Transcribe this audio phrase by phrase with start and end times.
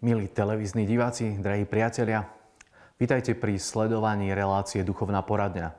[0.00, 2.24] Milí televízni diváci, drahí priatelia,
[2.96, 5.76] vítajte pri sledovaní relácie Duchovná poradňa.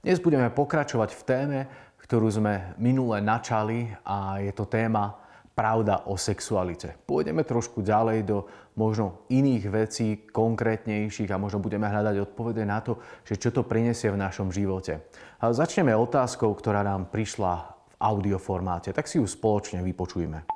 [0.00, 1.60] Dnes budeme pokračovať v téme,
[2.00, 5.20] ktorú sme minule načali a je to téma
[5.52, 6.96] pravda o sexualite.
[7.04, 12.96] Pôjdeme trošku ďalej do možno iných vecí, konkrétnejších a možno budeme hľadať odpovede na to,
[13.28, 15.04] že čo to prinesie v našom živote.
[15.44, 18.96] A začneme otázkou, ktorá nám prišla v audioformáte.
[18.96, 20.48] Tak si ju spoločne vypočujme.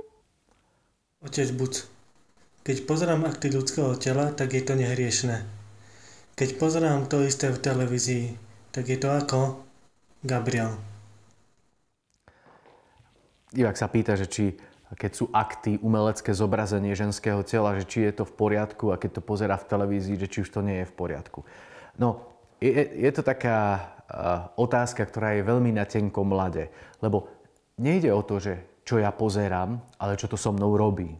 [1.21, 1.93] Otec Buc,
[2.63, 5.43] keď pozerám akty ľudského tela, tak je to nehriešné.
[6.39, 8.27] Keď pozerám to isté v televízii,
[8.71, 9.67] tak je to ako
[10.23, 10.79] Gabriel.
[13.53, 14.57] Ivak sa pýta, že či
[14.93, 19.21] keď sú akty, umelecké zobrazenie ženského tela, že či je to v poriadku a keď
[19.21, 21.41] to pozera v televízii, že či už to nie je v poriadku.
[21.97, 22.29] No,
[22.61, 23.89] je, je to taká
[24.61, 26.69] otázka, ktorá je veľmi na tenkom mlade,
[27.01, 27.33] lebo
[27.81, 31.17] nejde o to, že čo ja pozerám, ale čo to so mnou robí.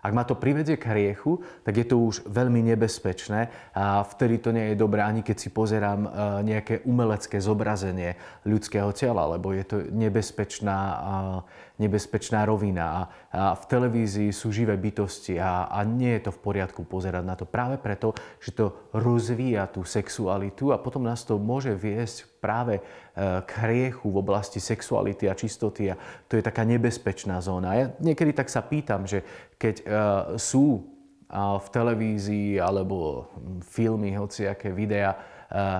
[0.00, 4.50] Ak ma to privedie k hriechu, tak je to už veľmi nebezpečné a vtedy to
[4.50, 6.08] nie je dobré, ani keď si pozerám e,
[6.44, 8.16] nejaké umelecké zobrazenie
[8.48, 10.78] ľudského tela, lebo je to nebezpečná,
[11.76, 13.12] nebezpečná rovina.
[13.30, 17.36] A v televízii sú živé bytosti a, a nie je to v poriadku pozerať na
[17.36, 22.80] to práve preto, že to rozvíja tú sexualitu a potom nás to môže viesť práve
[22.80, 22.82] e,
[23.44, 27.76] k hriechu v oblasti sexuality a čistoty a to je taká nebezpečná zóna.
[27.76, 29.22] Ja niekedy tak sa pýtam, že
[29.60, 29.84] keď e,
[30.40, 30.88] sú
[31.30, 33.30] v televízii alebo
[33.62, 35.18] filmy, hociaké videá, e,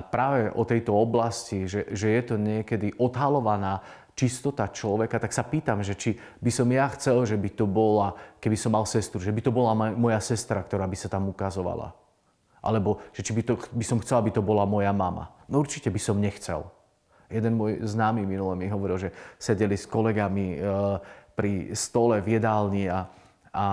[0.06, 3.83] práve o tejto oblasti, že, že je to niekedy odhalovaná
[4.14, 6.11] čistota človeka, tak sa pýtam, že či
[6.44, 9.50] by som ja chcel, že by to bola, keby som mal sestru, že by to
[9.50, 11.97] bola moja sestra, ktorá by sa tam ukazovala.
[12.61, 15.32] Alebo že či by, to, by som chcel, aby to bola moja mama.
[15.48, 16.69] No určite by som nechcel.
[17.31, 20.59] Jeden môj známy minule mi hovoril, že sedeli s kolegami e,
[21.38, 23.06] pri stole v jedálni a,
[23.54, 23.66] a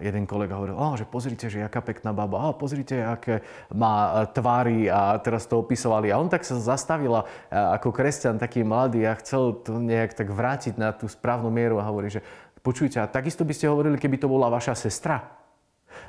[0.00, 4.88] jeden kolega hovoril, oh, že pozrite, že jaká pekná baba, oh, pozrite, aké má tvary
[4.88, 6.08] a teraz to opisovali.
[6.08, 10.32] A on tak sa zastavila e, ako kresťan, taký mladý a chcel to nejak tak
[10.32, 12.24] vrátiť na tú správnu mieru a hovorí, že
[12.64, 15.41] počujte, a takisto by ste hovorili, keby to bola vaša sestra?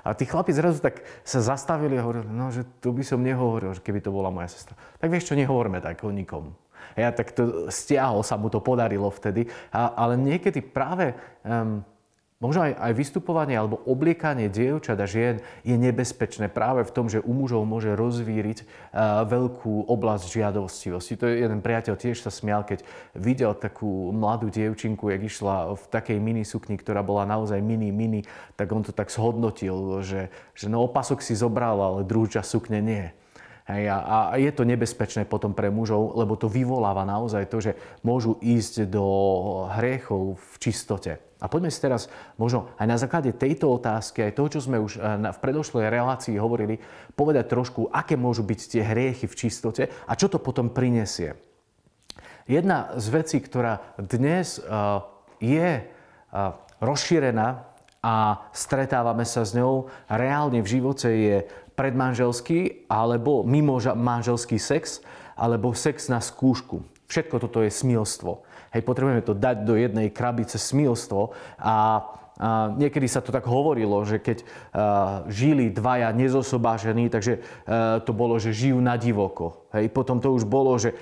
[0.03, 3.71] A tí chlapi zrazu tak sa zastavili a hovorili, no, že to by som nehovoril,
[3.79, 4.75] keby to bola moja sestra.
[4.99, 6.51] Tak vieš čo, nehovorme tak o nikom.
[6.99, 9.47] Ja tak to stiahol, sa mu to podarilo vtedy.
[9.71, 11.15] A, ale niekedy práve
[11.47, 11.81] um,
[12.43, 17.23] Možno aj, aj vystupovanie alebo obliekanie dievčat a žien je nebezpečné práve v tom, že
[17.23, 21.15] u mužov môže rozvíriť uh, veľkú oblasť žiadostivosti.
[21.23, 22.83] To je jeden priateľ tiež sa smial, keď
[23.15, 28.27] videl takú mladú dievčinku, jak išla v takej mini sukni, ktorá bola naozaj mini, mini,
[28.59, 32.83] tak on to tak zhodnotil, že, že no opasok si zobral, ale druhú časť sukne
[32.83, 33.22] nie.
[33.63, 37.79] Hej, a, a je to nebezpečné potom pre mužov, lebo to vyvoláva naozaj to, že
[38.03, 39.07] môžu ísť do
[39.71, 41.15] hriechov v čistote.
[41.43, 42.07] A poďme si teraz
[42.39, 46.39] možno aj na základe tejto otázky, aj toho, čo sme už eh, v predošlej relácii
[46.39, 46.79] hovorili,
[47.15, 51.35] povedať trošku, aké môžu byť tie hriechy v čistote a čo to potom prinesie.
[52.43, 54.63] Jedna z vecí, ktorá dnes eh,
[55.39, 55.87] je eh,
[56.79, 57.63] rozšírená
[58.03, 61.37] a stretávame sa s ňou reálne v živote je
[61.73, 65.01] predmanželský alebo mimo manželský sex
[65.33, 66.85] alebo sex na skúšku.
[67.09, 68.45] Všetko toto je smilstvo.
[68.73, 71.75] Hej, potrebujeme to dať do jednej krabice smilstvo a
[72.33, 74.41] a niekedy sa to tak hovorilo, že keď
[75.29, 79.62] žili dvaja nezosobážení, takže uh, to bolo, že žijú na divoko.
[79.73, 80.93] Hej, potom to už bolo, že,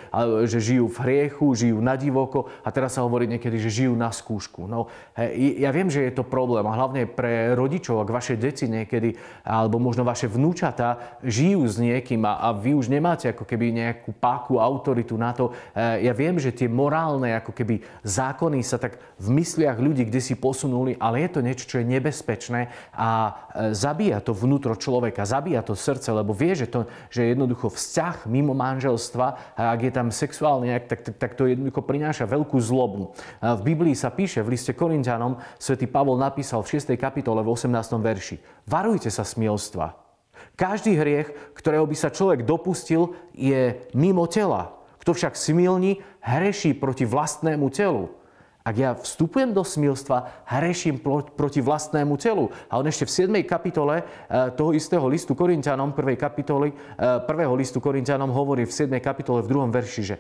[0.48, 4.16] že žijú v hriechu, žijú na divoko a teraz sa hovorí niekedy, že žijú na
[4.16, 4.64] skúšku.
[4.64, 4.88] No,
[5.20, 9.20] hej, ja viem, že je to problém a hlavne pre rodičov, ak vaše deti niekedy,
[9.44, 14.16] alebo možno vaše vnúčata žijú s niekým a, a vy už nemáte ako keby nejakú
[14.16, 15.52] páku autoritu na to.
[15.76, 20.24] E, ja viem, že tie morálne ako keby zákony sa tak v mysliach ľudí kde
[20.24, 23.32] si posunuli, ale je to niečo, čo je nebezpečné a e,
[23.76, 28.61] zabíja to vnútro človeka, zabíja to srdce, lebo vie, že, to, že jednoducho vzťah mimo
[28.62, 33.18] manželstva, a ak je tam sexuálny akt, tak, tak, tak to jednoducho prináša veľkú zlobu.
[33.42, 36.94] V Biblii sa píše, v liste Korintianom, svätý Pavol napísal v 6.
[36.94, 37.74] kapitole v 18.
[37.98, 38.38] verši.
[38.70, 39.98] Varujte sa smilstva.
[40.54, 44.78] Každý hriech, ktorého by sa človek dopustil, je mimo tela.
[45.02, 48.14] Kto však smilní, hreší proti vlastnému telu.
[48.62, 51.02] Ak ja vstupujem do smilstva, hreším
[51.34, 52.54] proti vlastnému telu.
[52.70, 53.42] A on ešte v 7.
[53.42, 54.04] kapitole e,
[54.54, 56.14] toho istého listu Korintianom, 1.
[56.14, 57.26] kapitoly, 1.
[57.26, 58.94] E, listu Korintianom hovorí v 7.
[59.02, 59.74] kapitole v 2.
[59.74, 60.16] verši, že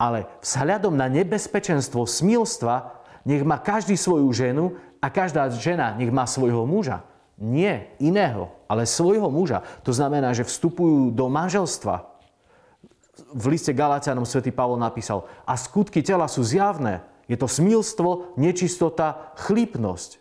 [0.00, 6.24] ale vzhľadom na nebezpečenstvo smilstva nech má každý svoju ženu a každá žena nech má
[6.24, 7.04] svojho muža.
[7.36, 9.60] Nie iného, ale svojho muža.
[9.84, 12.08] To znamená, že vstupujú do manželstva.
[13.36, 19.30] V liste Galatianom svätý Pavol napísal, a skutky tela sú zjavné, je to smilstvo, nečistota,
[19.38, 20.18] chlípnosť.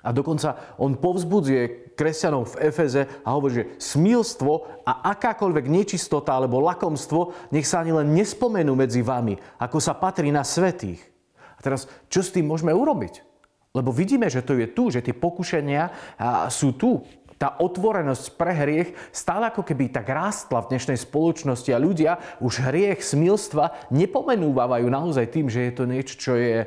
[0.00, 6.64] A dokonca on povzbudzuje kresťanov v Efeze a hovorí, že smilstvo a akákoľvek nečistota alebo
[6.64, 11.04] lakomstvo nech sa ani len nespomenú medzi vami, ako sa patrí na svetých.
[11.54, 13.28] A teraz, čo s tým môžeme urobiť?
[13.76, 15.92] Lebo vidíme, že to je tu, že tie pokušenia
[16.50, 17.04] sú tu
[17.40, 22.68] tá otvorenosť pre hriech stále ako keby tak rástla v dnešnej spoločnosti a ľudia už
[22.68, 26.66] hriech smilstva nepomenúvajú naozaj tým, že je to niečo, čo je e,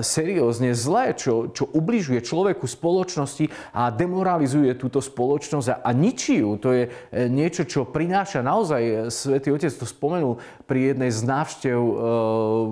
[0.00, 6.56] seriózne zlé, čo, čo ubližuje človeku spoločnosti a demoralizuje túto spoločnosť a, a ničí ju.
[6.56, 11.20] To je e, niečo, čo prináša naozaj, e, Svetý Otec to spomenul pri jednej z
[11.20, 11.94] návštev e,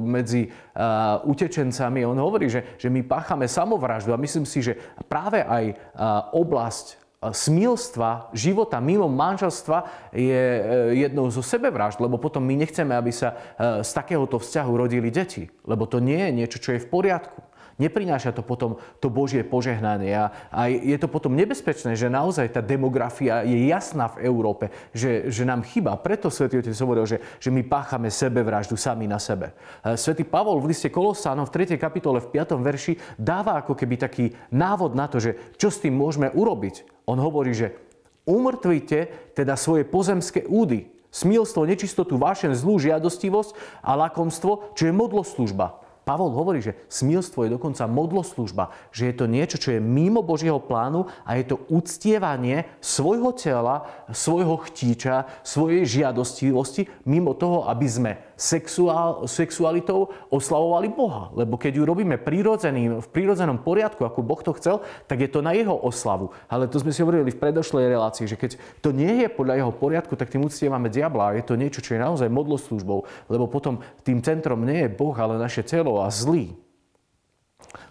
[0.09, 2.05] medzi uh, utečencami.
[2.05, 4.77] On hovorí, že, že my páchame samovraždu a myslím si, že
[5.09, 10.61] práve aj uh, oblasť smilstva, života mimo manželstva je e,
[11.01, 13.37] jednou zo sebevražd, lebo potom my nechceme, aby sa e,
[13.81, 17.41] z takéhoto vzťahu rodili deti, lebo to nie je niečo, čo je v poriadku.
[17.77, 20.33] Neprináša to potom to Božie požehnanie a,
[20.73, 25.61] je to potom nebezpečné, že naozaj tá demografia je jasná v Európe, že, že nám
[25.61, 25.93] chýba.
[26.01, 29.53] Preto Svetý Otec hovoril, že, že my páchame sebevraždu sami na sebe.
[29.85, 31.77] E, Svetý Pavol v liste Kolosánom v 3.
[31.77, 32.57] kapitole v 5.
[32.61, 36.96] verši dáva ako keby taký návod na to, že čo s tým môžeme urobiť.
[37.07, 37.79] On hovorí, že
[38.27, 45.87] umrtvite teda svoje pozemské údy, smilstvo, nečistotu, vášen, zlú žiadostivosť a lakomstvo, čo je modloslužba.
[46.07, 50.63] Pavol hovorí, že smilstvo je dokonca modloslužba, že je to niečo, čo je mimo Božieho
[50.63, 58.13] plánu a je to uctievanie svojho tela, svojho chtíča, svojej žiadostivosti, mimo toho, aby sme
[58.37, 61.33] sexuál, sexualitou oslavovali Boha.
[61.33, 65.41] Lebo keď ju robíme prírodzeným, v prírodzenom poriadku, ako Boh to chcel, tak je to
[65.41, 66.31] na jeho oslavu.
[66.47, 69.73] Ale to sme si hovorili v predošlej relácii, že keď to nie je podľa jeho
[69.73, 71.35] poriadku, tak tým uctievame diabla.
[71.35, 75.41] Je to niečo, čo je naozaj modloslužbou, lebo potom tým centrom nie je Boh, ale
[75.41, 76.53] naše telo a zlý.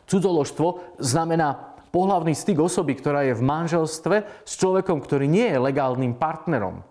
[0.06, 6.13] Cudzoložstvo znamená pohlavný styk osoby, ktorá je v manželstve s človekom, ktorý nie je legálnym
[6.13, 6.86] partnerom.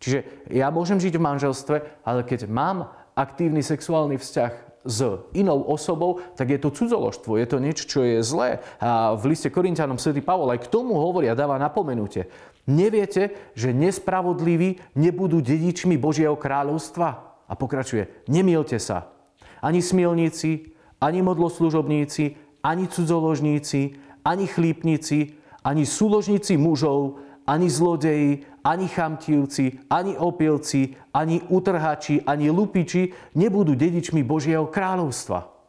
[0.00, 1.76] Čiže ja môžem žiť v manželstve,
[2.08, 2.88] ale keď mám
[3.20, 5.04] aktívny sexuálny vzťah s
[5.36, 8.64] inou osobou, tak je to cudzoložstvo, je to niečo, čo je zlé.
[8.80, 12.32] A v liste Korintianom svätý Pavol aj k tomu hovorí a dáva napomenutie.
[12.64, 17.08] Neviete, že nespravodliví nebudú dedičmi Božieho kráľovstva?
[17.44, 19.12] A pokračuje, nemielte sa.
[19.60, 29.86] Ani smilníci, ani modloslužobníci, ani cudzoložníci, ani chlípnici, ani súložníci mužov, ani zlodeji, ani chamtivci,
[29.90, 35.60] ani opilci, ani utrhači, ani lupiči nebudú dedičmi Božieho kráľovstva.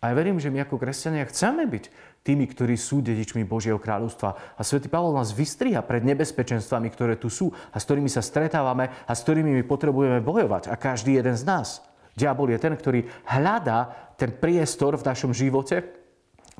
[0.00, 1.84] A ja verím, že my ako kresťania chceme byť
[2.24, 4.56] tými, ktorí sú dedičmi Božieho kráľovstva.
[4.56, 8.88] A svätý Pavol nás vystriha pred nebezpečenstvami, ktoré tu sú a s ktorými sa stretávame
[9.04, 10.72] a s ktorými my potrebujeme bojovať.
[10.72, 11.68] A každý jeden z nás.
[12.16, 15.99] Diabol je ten, ktorý hľadá ten priestor v našom živote,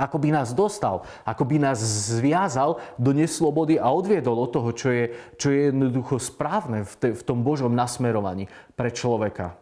[0.01, 4.89] ako by nás dostal, ako by nás zviazal do neslobody a odviedol od toho, čo
[4.89, 5.05] je,
[5.37, 9.61] čo je jednoducho správne v, te, v tom Božom nasmerovaní pre človeka.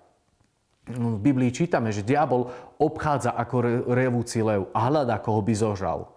[0.89, 2.49] V Biblii čítame, že diabol
[2.79, 3.75] obchádza ako re,
[4.07, 6.15] revúci lev a hľadá, koho by zožal.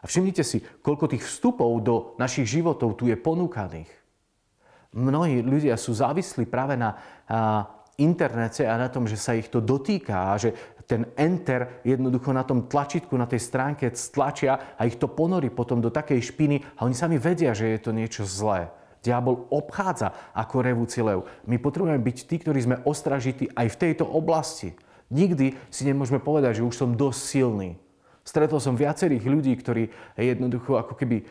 [0.00, 3.90] A všimnite si, koľko tých vstupov do našich životov tu je ponúkaných.
[4.90, 6.98] Mnohí ľudia sú závislí práve na
[8.00, 10.56] internete a na tom, že sa ich to dotýka a že
[10.90, 15.78] ten enter jednoducho na tom tlačítku, na tej stránke stlačia a ich to ponorí potom
[15.78, 18.74] do takej špiny a oni sami vedia, že je to niečo zlé.
[18.98, 21.24] Diabol obchádza ako revúci lev.
[21.46, 24.74] My potrebujeme byť tí, ktorí sme ostražití aj v tejto oblasti.
[25.14, 27.78] Nikdy si nemôžeme povedať, že už som dosť silný.
[28.20, 31.24] Stretol som viacerých ľudí, ktorí jednoducho ako keby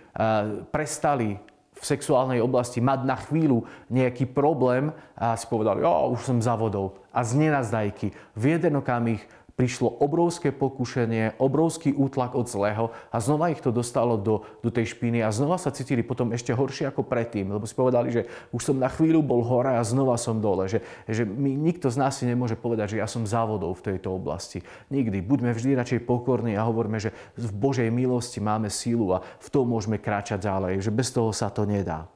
[0.74, 1.38] prestali
[1.80, 6.58] v sexuálnej oblasti mať na chvíľu nejaký problém a si povedali, jo, už som za
[6.60, 7.00] vodou.
[7.16, 9.24] A z nenazdajky v jeden okamih
[9.60, 14.96] prišlo obrovské pokušenie, obrovský útlak od zlého a znova ich to dostalo do, do tej
[14.96, 18.72] špiny a znova sa cítili potom ešte horšie ako predtým, lebo si povedali, že už
[18.72, 20.80] som na chvíľu bol hore a znova som dole, že,
[21.12, 24.64] že my, nikto z nás si nemôže povedať, že ja som závodou v tejto oblasti.
[24.88, 25.20] Nikdy.
[25.20, 29.68] Buďme vždy radšej pokorní a hovoríme, že v Božej milosti máme sílu a v tom
[29.68, 32.08] môžeme kráčať ďalej, že bez toho sa to nedá.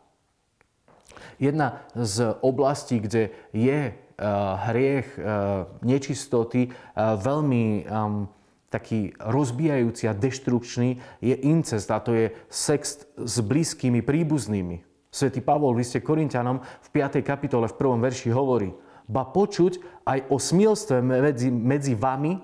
[1.44, 3.92] Jedna z oblastí, kde je
[4.70, 5.24] hriech eh,
[5.82, 7.88] nečistoty eh, veľmi
[8.74, 14.82] taký rozbijajúci a deštrukčný je incest a to je sex s blízkymi príbuznými.
[15.14, 17.22] Svetý Pavol v liste Korintianom v 5.
[17.22, 18.02] kapitole v 1.
[18.02, 18.74] verši hovorí
[19.08, 22.40] ba počuť aj o smilstve medzi, medzi vami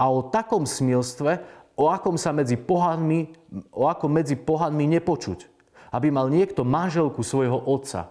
[0.00, 1.44] a o takom smilstve,
[1.76, 3.34] o akom sa medzi pohanmi,
[3.74, 5.46] o akom medzi pohanmi nepočuť.
[5.94, 8.10] Aby mal niekto manželku svojho otca.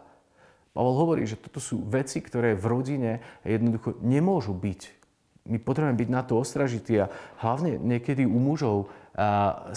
[0.74, 3.12] Pavel hovorí, že toto sú veci, ktoré v rodine
[3.46, 4.82] jednoducho nemôžu byť.
[5.54, 7.12] My potrebujeme byť na to ostražití a
[7.46, 8.90] hlavne niekedy u mužov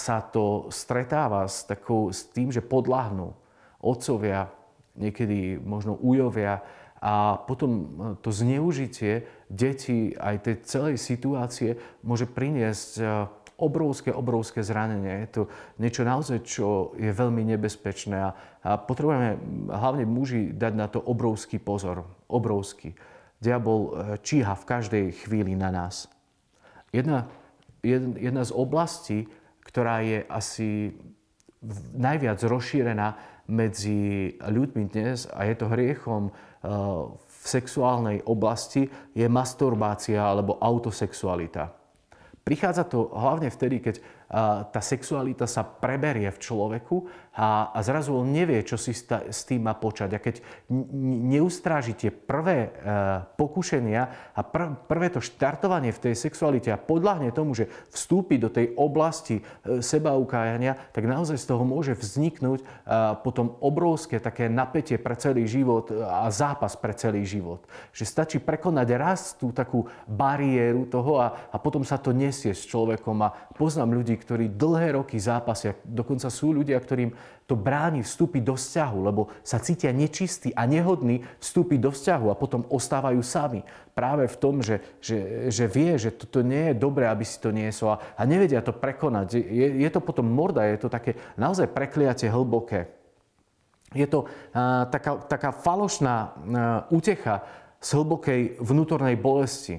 [0.00, 3.36] sa to stretáva s, takou, s tým, že podľahnú
[3.84, 4.48] otcovia,
[4.96, 6.64] niekedy možno ujovia
[6.96, 12.92] a potom to zneužitie detí aj tej celej situácie môže priniesť
[13.56, 15.24] obrovské, obrovské zranenie.
[15.24, 15.42] Je to
[15.80, 19.40] niečo naozaj, čo je veľmi nebezpečné a, a potrebujeme
[19.72, 22.04] hlavne muži dať na to obrovský pozor.
[22.28, 22.92] Obrovský.
[23.40, 26.08] Diabol e, číha v každej chvíli na nás.
[26.92, 27.28] Jedna,
[28.16, 29.18] jedna z oblastí,
[29.64, 30.96] ktorá je asi
[31.96, 33.16] najviac rozšírená
[33.48, 36.32] medzi ľuďmi dnes a je to hriechom e,
[37.16, 41.85] v sexuálnej oblasti, je masturbácia alebo autosexualita.
[42.46, 47.06] Prichádza to hlavne vtedy, keď tá sexualita sa preberie v človeku
[47.36, 50.08] a, a zrazu on nevie, čo si s tým má počať.
[50.16, 50.40] A keď
[51.28, 52.68] neustráži tie prvé e,
[53.36, 54.02] pokušenia
[54.32, 58.72] a pr, prvé to štartovanie v tej sexualite a podľahne tomu, že vstúpi do tej
[58.80, 62.66] oblasti e, sebaukájania, tak naozaj z toho môže vzniknúť e,
[63.20, 67.68] potom obrovské také napätie pre celý život a zápas pre celý život.
[67.92, 72.64] Že stačí prekonať raz tú takú bariéru toho a, a potom sa to nesie s
[72.64, 75.76] človekom a poznám ľudí, ktorí dlhé roky zápasia.
[75.84, 77.12] Dokonca sú ľudia, ktorým
[77.46, 82.38] to bráni vstúpiť do vzťahu, lebo sa cítia nečistí a nehodní vstúpiť do vzťahu a
[82.40, 83.62] potom ostávajú sami.
[83.94, 87.54] Práve v tom, že, že, že vie, že toto nie je dobré, aby si to
[87.54, 89.38] niesol a, a nevedia to prekonať.
[89.38, 92.90] Je, je to potom morda, je to také naozaj prekliatie hlboké.
[93.94, 96.30] Je to uh, taká, taká falošná uh,
[96.90, 97.46] útecha
[97.78, 99.78] z hlbokej vnútornej bolesti.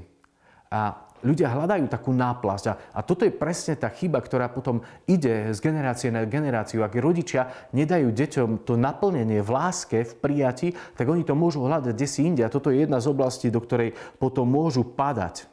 [0.72, 2.66] A ľudia hľadajú takú náplasť.
[2.70, 6.82] A, a toto je presne tá chyba, ktorá potom ide z generácie na generáciu.
[6.82, 11.94] Ak rodičia nedajú deťom to naplnenie v láske, v prijati, tak oni to môžu hľadať
[11.94, 12.44] kde si inde.
[12.46, 15.50] A toto je jedna z oblastí, do ktorej potom môžu padať.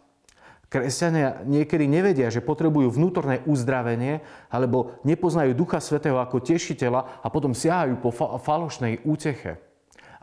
[0.73, 7.55] Kresťania niekedy nevedia, že potrebujú vnútorné uzdravenie alebo nepoznajú Ducha Svetého ako tešiteľa a potom
[7.55, 9.63] siahajú po fa- falošnej úteche.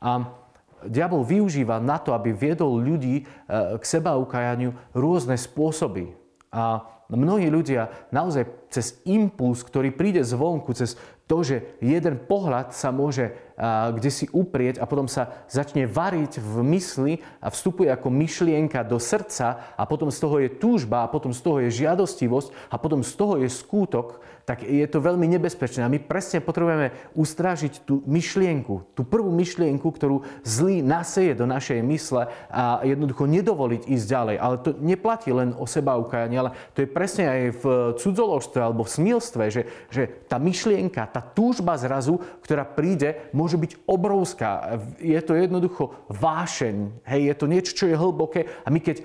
[0.03, 0.40] A
[0.87, 3.23] diabol využíva na to, aby viedol ľudí e,
[3.77, 6.13] k seba ukajaniu rôzne spôsoby.
[6.51, 10.95] A mnohí ľudia naozaj cez impuls, ktorý príde zvonku, cez
[11.27, 13.31] to, že jeden pohľad sa môže
[13.69, 18.97] kde si uprieť a potom sa začne variť v mysli a vstupuje ako myšlienka do
[18.97, 23.05] srdca a potom z toho je túžba a potom z toho je žiadostivosť a potom
[23.05, 25.85] z toho je skútok, tak je to veľmi nebezpečné.
[25.85, 31.79] A my presne potrebujeme ustrážiť tú myšlienku, tú prvú myšlienku, ktorú zlý naseje do našej
[31.85, 34.35] mysle a jednoducho nedovoliť ísť ďalej.
[34.41, 37.63] Ale to neplatí len o seba ukajanie, ale to je presne aj v
[38.01, 39.61] cudzoložstve alebo v smilstve, že,
[39.93, 44.79] že tá myšlienka, tá túžba zrazu, ktorá príde, môže byť obrovská.
[44.99, 47.03] Je to jednoducho vášeň.
[47.07, 49.03] Hej, je to niečo, čo je hlboké a my keď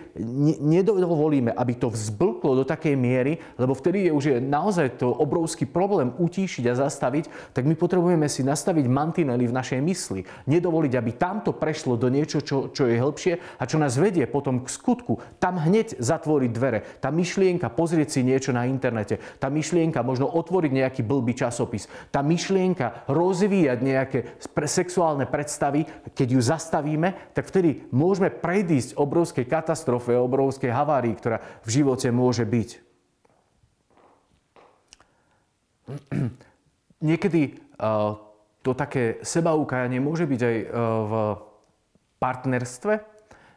[0.61, 5.65] nedovolíme, aby to vzblklo do takej miery, lebo vtedy je už je naozaj to obrovský
[5.67, 10.21] problém utíšiť a zastaviť, tak my potrebujeme si nastaviť mantinely v našej mysli.
[10.51, 14.65] Nedovoliť, aby tamto prešlo do niečo, čo, čo je hĺbšie a čo nás vedie potom
[14.65, 15.21] k skutku.
[15.39, 16.79] Tam hneď zatvoriť dvere.
[17.01, 19.21] Tá myšlienka pozrieť si niečo na internete.
[19.39, 21.89] Tá myšlienka možno otvoriť nejaký blbý časopis.
[22.11, 24.19] Tá myšlienka rozvíjať nejaké
[24.67, 31.69] sexuálne predstavy, keď ju zastavíme, tak vtedy môžeme predísť obrovskej katastrofe, obrovskej havárii, ktorá v
[31.69, 32.71] živote môže byť.
[37.09, 38.11] Niekedy eh,
[38.63, 40.69] to také sebaukajanie môže byť aj eh,
[41.07, 41.13] v
[42.19, 43.16] partnerstve.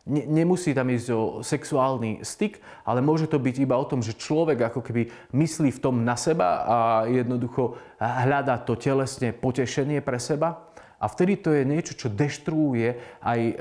[0.09, 2.57] Nemusí tam ísť o sexuálny styk,
[2.89, 5.05] ale môže to byť iba o tom, že človek ako keby
[5.37, 10.65] myslí v tom na seba a jednoducho hľadá to telesne potešenie pre seba.
[10.99, 13.53] A vtedy to je niečo, čo deštruuje aj e,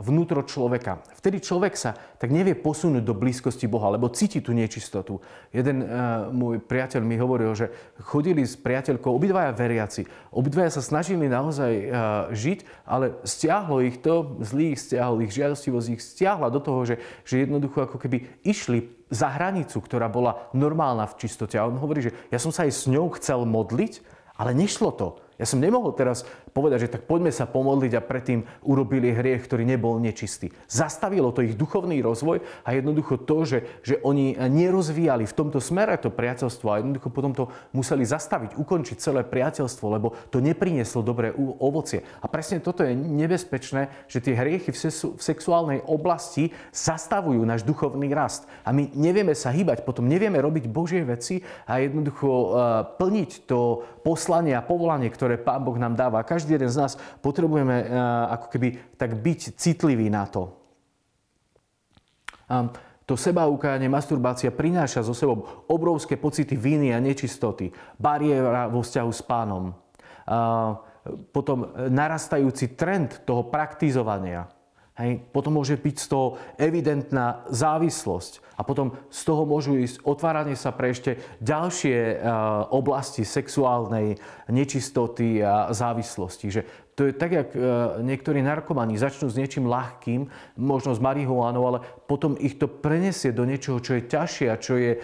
[0.00, 1.04] vnútro človeka.
[1.20, 5.24] Vtedy človek sa tak nevie posunúť do blízkosti Boha, lebo cíti tú nečistotu.
[5.56, 7.72] Jeden uh, môj priateľ mi hovoril, že
[8.04, 10.04] chodili s priateľkou, obidvaja veriaci.
[10.28, 11.88] Obidvaja sa snažili naozaj uh,
[12.32, 17.00] žiť, ale stiahlo ich to, zlý ich stiahol, ich žiadostivosť ich stiahla do toho, že,
[17.24, 21.56] že jednoducho ako keby išli za hranicu, ktorá bola normálna v čistote.
[21.56, 24.04] A on hovorí, že ja som sa aj s ňou chcel modliť,
[24.36, 25.08] ale nešlo to.
[25.40, 29.64] Ja som nemohol teraz povedať, že tak poďme sa pomodliť a predtým urobili hriech, ktorý
[29.64, 30.52] nebol nečistý.
[30.68, 35.96] Zastavilo to ich duchovný rozvoj a jednoducho to, že, že oni nerozvíjali v tomto smere
[35.96, 41.32] to priateľstvo a jednoducho potom to museli zastaviť, ukončiť celé priateľstvo, lebo to neprinieslo dobré
[41.36, 42.04] ovocie.
[42.20, 44.78] A presne toto je nebezpečné, že tie hriechy v,
[45.16, 48.50] sexuálnej oblasti zastavujú náš duchovný rast.
[48.66, 52.50] A my nevieme sa hýbať, potom nevieme robiť Božie veci a jednoducho uh,
[52.98, 56.26] plniť to poslanie a povolanie, ktoré ktoré Pán Boh nám dáva.
[56.26, 57.88] Každý jeden z nás potrebujeme eh,
[58.34, 58.68] ako keby
[58.98, 60.50] tak byť citlivý na to.
[62.50, 62.74] To
[63.06, 69.22] to sebaukájanie, masturbácia prináša so sebou obrovské pocity viny a nečistoty, bariéra vo vzťahu s
[69.26, 69.74] pánom.
[70.30, 70.78] A
[71.34, 74.46] potom narastajúci trend toho praktizovania.
[75.00, 75.24] Hej.
[75.32, 78.44] Potom môže byť z toho evidentná závislosť.
[78.54, 82.14] A potom z toho môžu ísť otváranie sa pre ešte ďalšie e,
[82.76, 84.20] oblasti sexuálnej
[84.52, 86.52] nečistoty a závislosti.
[86.52, 86.62] Že
[87.00, 87.60] to je tak, jak e,
[88.04, 90.28] niektorí narkomani začnú s niečím ľahkým,
[90.60, 94.76] možno s marihuánou, ale potom ich to prenesie do niečoho, čo je ťažšie a čo
[94.76, 94.98] je e,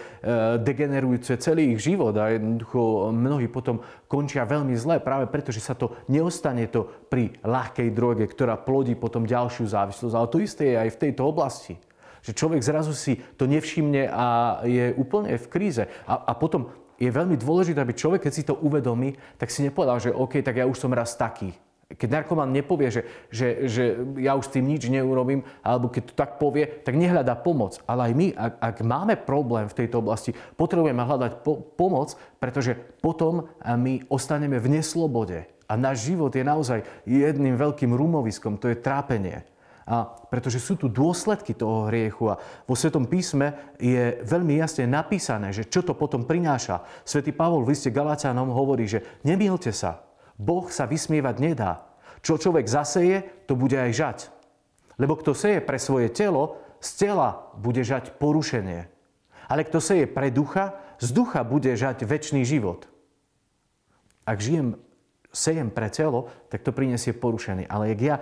[0.61, 2.13] degenerujúce celý ich život.
[2.21, 7.33] A jednoducho mnohí potom končia veľmi zle práve preto, že sa to neostane to pri
[7.41, 10.13] ľahkej droge, ktorá plodí potom ďalšiu závislosť.
[10.13, 11.81] Ale to isté je aj v tejto oblasti.
[12.21, 15.89] Že človek zrazu si to nevšimne a je úplne v kríze.
[16.05, 16.69] A, a potom
[17.01, 20.61] je veľmi dôležité, aby človek, keď si to uvedomí, tak si nepovedal, že OK, tak
[20.61, 21.57] ja už som raz taký.
[21.87, 23.01] Keď narkoman nepovie, že,
[23.31, 23.83] že, že
[24.19, 27.79] ja už s tým nič neurobím, alebo keď to tak povie, tak nehľadá pomoc.
[27.87, 32.75] Ale aj my, ak, ak máme problém v tejto oblasti, potrebujeme hľadať po, pomoc, pretože
[32.99, 35.47] potom my ostaneme v neslobode.
[35.67, 39.47] A náš život je naozaj jedným veľkým rumoviskom, to je trápenie.
[39.87, 45.55] A pretože sú tu dôsledky toho hriechu a vo Svetom písme je veľmi jasne napísané,
[45.55, 46.83] že čo to potom prináša.
[47.07, 50.03] Svetý Pavol v liste Galácianom hovorí, že nemýlte sa,
[50.37, 51.85] Boh sa vysmievať nedá.
[52.21, 54.19] Čo človek zaseje, to bude aj žať.
[54.97, 58.89] Lebo kto seje pre svoje telo, z tela bude žať porušenie.
[59.49, 62.89] Ale kto seje pre ducha, z ducha bude žať väčší život.
[64.25, 64.75] Ak žijem,
[65.31, 67.69] sejem pre telo, tak to prinesie porušenie.
[67.69, 68.17] Ale ak ja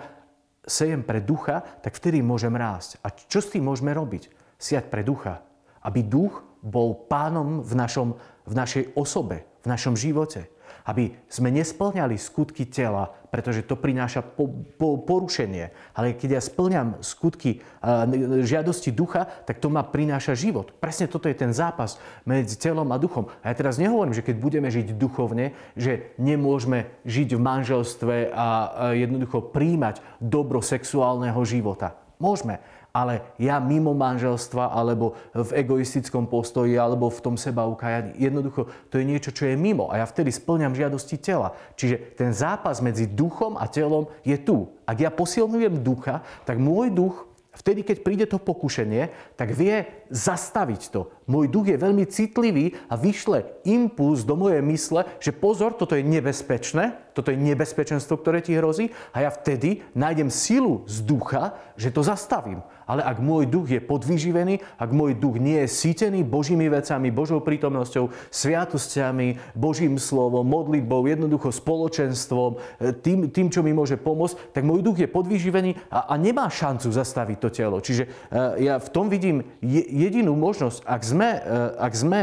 [0.67, 2.99] sejem pre ducha, tak vtedy môžem rásť.
[3.01, 4.29] A čo s tým môžeme robiť?
[4.59, 5.41] Siať pre ducha.
[5.81, 10.49] Aby duch bol pánom v, našom, v našej osobe, v našom živote.
[10.85, 15.73] Aby sme nesplňali skutky tela, pretože to prináša po, po, porušenie.
[15.97, 18.05] Ale keď ja splňam skutky uh,
[18.45, 20.71] žiadosti ducha, tak to ma prináša život.
[20.77, 23.27] Presne toto je ten zápas medzi telom a duchom.
[23.41, 28.37] A ja teraz nehovorím, že keď budeme žiť duchovne, že nemôžeme žiť v manželstve a,
[28.37, 28.47] a
[28.93, 31.97] jednoducho príjmať dobro sexuálneho života.
[32.15, 32.63] Môžeme,
[32.95, 38.15] ale ja mimo manželstva alebo v egoistickom postoji alebo v tom seba ukájaní.
[38.15, 41.51] Jednoducho to je niečo, čo je mimo a ja vtedy splňam žiadosti tela.
[41.75, 44.71] Čiže ten zápas medzi duchom a telom je tu.
[44.87, 50.81] Ak ja posilňujem ducha, tak môj duch Vtedy, keď príde to pokušenie, tak vie zastaviť
[50.91, 51.07] to.
[51.31, 56.03] Môj duch je veľmi citlivý a vyšle impuls do mojej mysle, že pozor, toto je
[56.03, 61.95] nebezpečné, toto je nebezpečenstvo, ktoré ti hrozí a ja vtedy nájdem silu z ducha, že
[61.95, 62.59] to zastavím.
[62.85, 67.41] Ale ak môj duch je podvyživený, ak môj duch nie je sítený Božími vecami, Božou
[67.41, 74.63] prítomnosťou, sviatosťami, Božím slovom, modlitbou, jednoducho spoločenstvom, e, tým, tým čo mi môže pomôcť, tak
[74.63, 77.77] môj duch je podvyživený a, a nemá šancu zastaviť to telo.
[77.81, 82.21] Čiže uh, ja v tom vidím jedinú možnosť, ak sme, uh, ak sme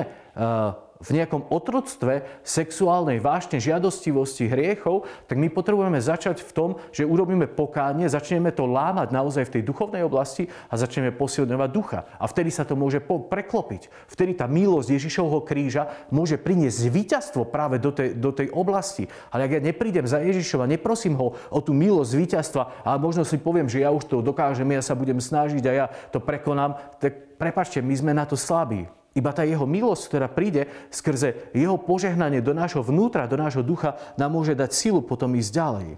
[1.02, 7.50] v nejakom otroctve sexuálnej vášne, žiadostivosti, hriechov, tak my potrebujeme začať v tom, že urobíme
[7.50, 12.06] pokánie, začneme to lámať naozaj v tej duchovnej oblasti a začneme posilňovať ducha.
[12.22, 13.90] A vtedy sa to môže preklopiť.
[14.06, 19.10] Vtedy tá milosť Ježišovho kríža môže priniesť víťazstvo práve do tej, do tej oblasti.
[19.34, 23.42] Ale ak ja neprídem za Ježišova, neprosím ho o tú milosť víťazstva a možno si
[23.42, 27.34] poviem, že ja už to dokážem, ja sa budem snažiť a ja to prekonám, tak
[27.40, 28.86] prepačte, my sme na to slabí.
[29.12, 34.00] Iba tá jeho milosť, ktorá príde skrze jeho požehnanie do nášho vnútra, do nášho ducha,
[34.16, 35.88] nám môže dať silu potom ísť ďalej.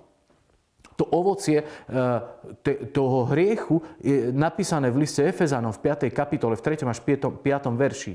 [0.94, 1.66] To ovocie e,
[2.90, 6.10] toho hriechu je napísané v liste Efezanom v 5.
[6.10, 6.86] kapitole, v 3.
[6.86, 7.42] až 5.
[7.42, 7.74] 5.
[7.74, 8.14] verši.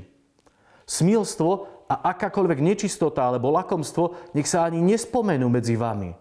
[0.84, 1.50] Smilstvo
[1.88, 6.12] a akákoľvek nečistota alebo lakomstvo nech sa ani nespomenú medzi vami,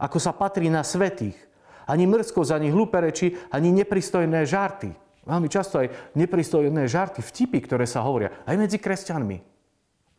[0.00, 1.36] ako sa patrí na svetých.
[1.82, 7.86] Ani mrzkosť, ani hlúpe reči, ani nepristojné žarty Veľmi často aj nepristojné žarty, vtipy, ktoré
[7.86, 9.38] sa hovoria aj medzi kresťanmi.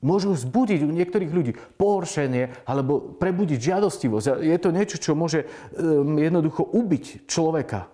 [0.04, 4.44] Môžu vzbudiť u niektorých ľudí pohoršenie alebo prebudiť žiadostivosť.
[4.44, 5.48] Je to niečo, čo môže
[6.20, 7.88] jednoducho ubiť človeka.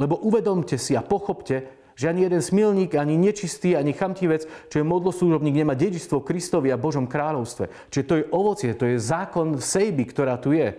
[0.00, 4.86] Lebo uvedomte si a pochopte, že ani jeden smilník, ani nečistý, ani chamtivec, čo je
[4.86, 7.90] modloslúžobník, nemá dedičstvo Kristovi a Božom kráľovstve.
[7.90, 10.78] Čiže to je ovocie, to je zákon sejby, ktorá tu je.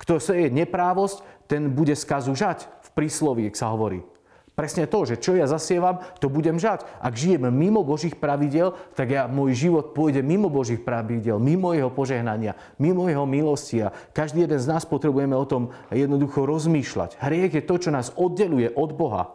[0.00, 4.14] Kto seje neprávosť, ten bude skazu žať prísloví, sa hovorí.
[4.54, 6.86] Presne to, že čo ja zasievam, to budem žať.
[7.02, 11.90] Ak žijem mimo Božích pravidel, tak ja, môj život pôjde mimo Božích pravidel, mimo jeho
[11.90, 13.82] požehnania, mimo jeho milosti.
[13.82, 17.18] A každý jeden z nás potrebujeme o tom jednoducho rozmýšľať.
[17.18, 19.34] Hriech je to, čo nás oddeluje od Boha.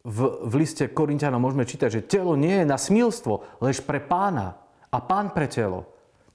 [0.00, 4.56] V, v liste Korintianom môžeme čítať, že telo nie je na smilstvo, lež pre pána
[4.88, 5.84] a pán pre telo.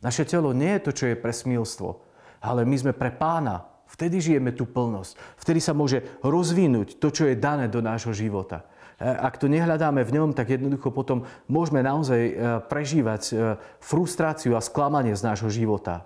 [0.05, 2.04] Naše telo nie je to, čo je pre smilstvo
[2.45, 3.65] ale my sme pre pána.
[3.89, 5.17] Vtedy žijeme tú plnosť.
[5.41, 8.65] Vtedy sa môže rozvinúť to, čo je dané do nášho života.
[8.97, 12.33] E, ak to nehľadáme v ňom, tak jednoducho potom môžeme naozaj e,
[12.65, 13.33] prežívať e,
[13.81, 16.05] frustráciu a sklamanie z nášho života.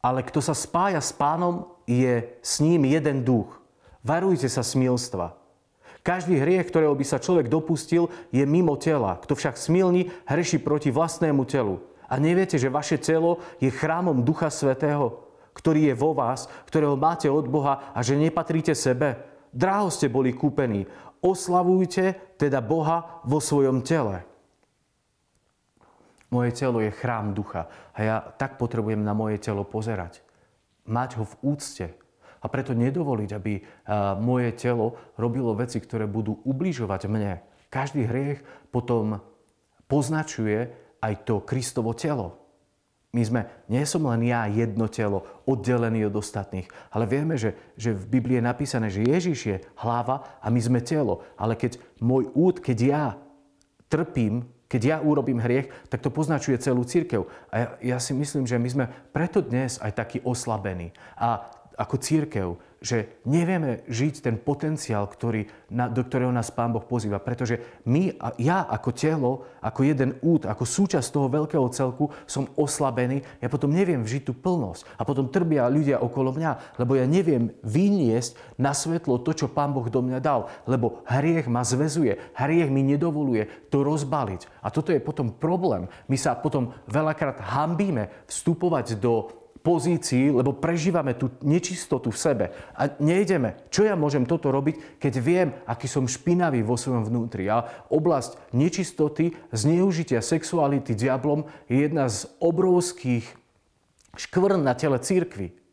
[0.00, 3.58] Ale kto sa spája s pánom, je s ním jeden duch.
[4.06, 5.34] Varujte sa smilstva.
[6.06, 9.18] Každý hriech, ktorého by sa človek dopustil, je mimo tela.
[9.18, 11.82] Kto však smilní, hreší proti vlastnému telu.
[12.06, 17.26] A neviete, že vaše telo je chrámom Ducha Svetého, ktorý je vo vás, ktorého máte
[17.26, 19.16] od Boha a že nepatríte sebe.
[19.50, 20.84] Dráho ste boli kúpení.
[21.24, 24.22] Oslavujte teda Boha vo svojom tele.
[26.28, 30.20] Moje telo je chrám ducha a ja tak potrebujem na moje telo pozerať.
[30.86, 31.86] Mať ho v úcte.
[32.42, 33.58] A preto nedovoliť, aby
[34.22, 37.42] moje telo robilo veci, ktoré budú ubližovať mne.
[37.72, 39.18] Každý hriech potom
[39.90, 42.46] poznačuje aj to Kristovo telo.
[43.16, 43.40] My sme,
[43.72, 48.36] nie som len ja jedno telo, oddelený od ostatných, ale vieme, že, že v Biblii
[48.36, 51.24] je napísané, že Ježiš je hlava a my sme telo.
[51.40, 53.04] Ale keď môj úd, keď ja
[53.88, 57.24] trpím, keď ja urobím hriech, tak to poznačuje celú církev.
[57.48, 60.92] A ja, ja si myslím, že my sme preto dnes aj takí oslabení.
[61.16, 62.48] A ako církev,
[62.80, 67.18] že nevieme žiť ten potenciál, ktorý, na, do ktorého nás Pán Boh pozýva.
[67.20, 69.32] Pretože my, ja ako telo,
[69.64, 73.24] ako jeden út, ako súčasť toho veľkého celku som oslabený.
[73.40, 74.86] Ja potom neviem žiť tú plnosť.
[75.00, 79.72] A potom trbia ľudia okolo mňa, lebo ja neviem vyniesť na svetlo to, čo Pán
[79.72, 80.52] Boh do mňa dal.
[80.68, 84.64] Lebo hriech ma zväzuje, hriech mi nedovoluje to rozbaliť.
[84.64, 85.88] A toto je potom problém.
[86.12, 92.44] My sa potom veľakrát hambíme vstupovať do pozícii, lebo prežívame tú nečistotu v sebe.
[92.78, 93.58] A nejdeme.
[93.66, 97.50] Čo ja môžem toto robiť, keď viem, aký som špinavý vo svojom vnútri.
[97.50, 103.26] A oblasť nečistoty, zneužitia sexuality diablom je jedna z obrovských
[104.14, 105.65] škvrn na tele církvy.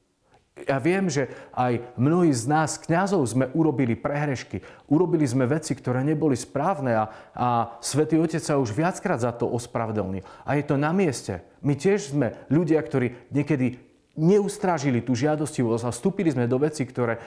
[0.53, 4.61] Ja viem, že aj mnohí z nás, kňazov, sme urobili prehrešky.
[4.85, 7.47] Urobili sme veci, ktoré neboli správne a, a
[7.81, 10.21] Svetý Otec sa už viackrát za to ospravedlnil.
[10.45, 11.41] A je to na mieste.
[11.65, 17.17] My tiež sme ľudia, ktorí niekedy neustrážili tú žiadostivosť a vstúpili sme do veci, ktoré
[17.17, 17.21] e,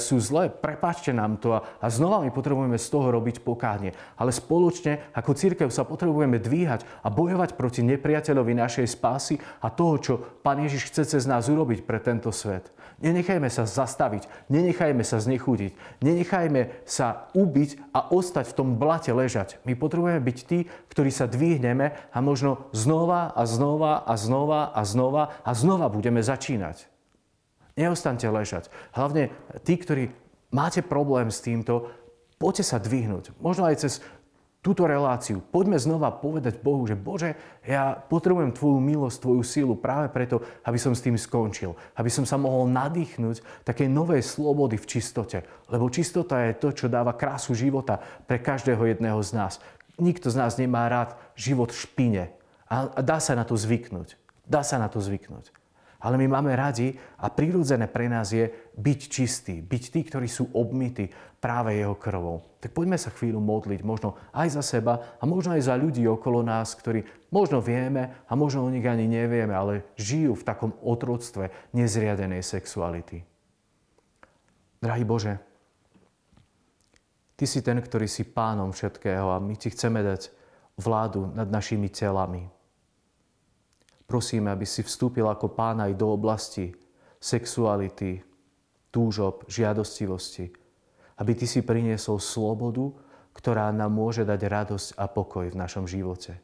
[0.00, 0.48] sú zlé.
[0.48, 3.92] Prepáčte nám to a, a znova my potrebujeme z toho robiť pokánie.
[4.16, 9.94] Ale spoločne ako církev sa potrebujeme dvíhať a bojovať proti nepriateľovi našej spásy a toho,
[10.00, 12.72] čo Pán Ježiš chce cez nás urobiť pre tento svet.
[13.00, 15.72] Nenechajme sa zastaviť, nenechajme sa znechutiť,
[16.04, 19.56] nenechajme sa ubiť a ostať v tom blate ležať.
[19.64, 24.84] My potrebujeme byť tí, ktorí sa dvihneme a možno znova a znova a znova a
[24.84, 26.86] znova a znova budeme začínať.
[27.74, 28.70] Neostaňte ležať.
[28.94, 29.34] Hlavne
[29.66, 30.14] tí, ktorí
[30.54, 31.90] máte problém s týmto,
[32.38, 33.34] poďte sa dvihnúť.
[33.42, 33.92] Možno aj cez
[34.60, 35.40] túto reláciu.
[35.40, 37.32] Poďme znova povedať Bohu, že Bože,
[37.64, 41.72] ja potrebujem Tvoju milosť, Tvoju sílu práve preto, aby som s tým skončil.
[41.96, 45.48] Aby som sa mohol nadýchnuť takej novej slobody v čistote.
[45.72, 49.54] Lebo čistota je to, čo dáva krásu života pre každého jedného z nás.
[49.96, 52.24] Nikto z nás nemá rád život v špine.
[52.68, 54.20] A dá sa na to zvyknúť.
[54.44, 55.59] Dá sa na to zvyknúť.
[56.00, 60.48] Ale my máme radi a prirodzené pre nás je byť čistý, byť tí, ktorí sú
[60.56, 62.56] obmity práve jeho krvou.
[62.60, 66.44] Tak poďme sa chvíľu modliť, možno aj za seba a možno aj za ľudí okolo
[66.44, 71.72] nás, ktorí možno vieme a možno o nich ani nevieme, ale žijú v takom otroctve
[71.72, 73.24] nezriadenej sexuality.
[74.80, 75.34] Drahý Bože,
[77.40, 80.28] Ty si ten, ktorý si pánom všetkého a my Ti chceme dať
[80.76, 82.59] vládu nad našimi telami.
[84.10, 86.74] Prosíme, aby si vstúpil ako pán aj do oblasti
[87.22, 88.18] sexuality,
[88.90, 90.50] túžob, žiadostivosti.
[91.22, 92.90] Aby ty si priniesol slobodu,
[93.30, 96.42] ktorá nám môže dať radosť a pokoj v našom živote.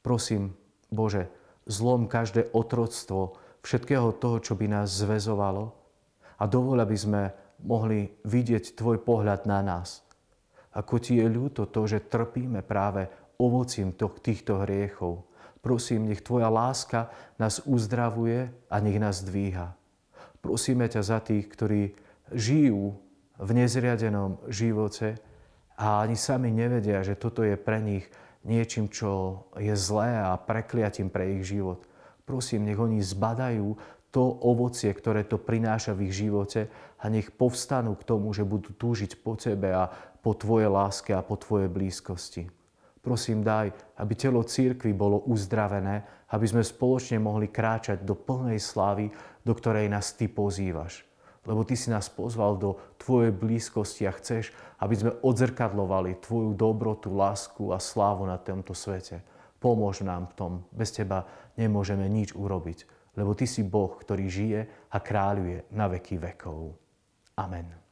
[0.00, 0.56] Prosím,
[0.88, 1.28] Bože,
[1.68, 5.76] zlom každé otroctvo všetkého toho, čo by nás zväzovalo
[6.40, 7.22] a dovol, aby sme
[7.60, 10.00] mohli vidieť Tvoj pohľad na nás.
[10.72, 13.04] Ako Ti je ľúto to, že trpíme práve
[13.36, 15.28] ovocím týchto hriechov.
[15.60, 19.76] Prosím, nech Tvoja láska nás uzdravuje a nech nás dvíha.
[20.40, 21.92] Prosíme ťa za tých, ktorí
[22.32, 22.96] žijú
[23.36, 25.20] v nezriadenom živote
[25.76, 28.08] a ani sami nevedia, že toto je pre nich
[28.44, 31.84] niečím, čo je zlé a prekliatím pre ich život.
[32.24, 33.76] Prosím, nech oni zbadajú
[34.10, 36.66] to ovocie, ktoré to prináša v ich živote
[36.98, 41.22] a nech povstanú k tomu, že budú túžiť po Tebe a po Tvojej láske a
[41.22, 42.59] po Tvojej blízkosti.
[43.00, 46.04] Prosím, daj, aby telo církvy bolo uzdravené,
[46.36, 49.08] aby sme spoločne mohli kráčať do plnej slávy,
[49.40, 51.08] do ktorej nás Ty pozývaš.
[51.48, 54.52] Lebo Ty si nás pozval do Tvojej blízkosti a chceš,
[54.84, 59.24] aby sme odzrkadlovali Tvoju dobrotu, lásku a slávu na tomto svete.
[59.56, 60.52] Pomôž nám v tom.
[60.68, 61.24] Bez Teba
[61.56, 62.84] nemôžeme nič urobiť.
[63.16, 64.60] lebo Ty si Boh, ktorý žije
[64.92, 66.76] a kráľuje na veky vekov.
[67.40, 67.89] Amen.